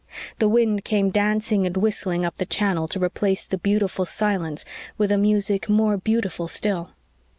[0.39, 4.65] The wind came dancing and whistling up the channel to replace the beautiful silence
[4.97, 6.89] with a music more beautiful still.